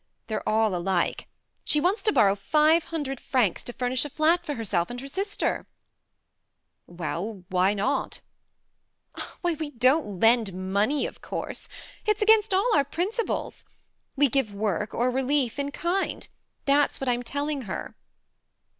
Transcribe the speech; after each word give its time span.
They're 0.25 0.49
all 0.49 0.73
alike. 0.73 1.27
She 1.63 1.79
wants 1.79 2.01
to 2.01 2.11
borrow 2.11 2.33
five 2.33 2.85
hundred 2.85 3.19
THE 3.19 3.21
MARNE 3.21 3.21
75 3.21 3.29
francs 3.31 3.63
to 3.65 3.73
furnish 3.73 4.03
a 4.03 4.09
flat 4.09 4.43
for 4.43 4.55
herself 4.55 4.89
and 4.89 4.99
her 4.99 5.07
sister." 5.07 5.67
"Well, 6.87 7.43
why 7.49 7.75
not?" 7.75 8.19
"Why, 9.41 9.53
we 9.53 9.69
don't 9.69 10.19
lend 10.19 10.53
money, 10.55 11.05
of 11.05 11.21
course. 11.21 11.69
It's 12.07 12.23
against 12.23 12.51
all 12.51 12.71
our 12.75 12.83
principles. 12.83 13.63
We 14.15 14.27
give 14.27 14.51
work, 14.55 14.95
or 14.95 15.11
relief 15.11 15.59
in 15.59 15.69
kind 15.69 16.27
that's 16.65 16.99
what 16.99 17.07
I'm 17.07 17.21
telling 17.21 17.61
her." 17.69 17.95